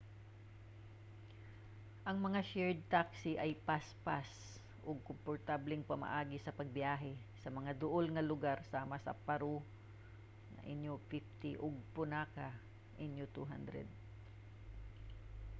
ang 2.09 2.17
mga 2.25 2.41
shared 2.51 2.81
taxi 2.95 3.31
kay 3.39 3.53
paspas 3.67 4.29
ug 4.87 5.05
komportableng 5.09 5.83
pamaagi 5.91 6.37
sa 6.41 6.55
pagbiyahe 6.59 7.13
sa 7.41 7.49
mga 7.57 7.71
duol 7.81 8.05
nga 8.11 8.27
lugar 8.31 8.57
sama 8.73 8.97
sa 9.05 9.13
paro 9.27 9.55
nu 10.81 10.95
150 10.97 11.65
ug 11.65 11.73
punakha 11.95 12.49
nu 13.15 13.25
200 13.37 13.85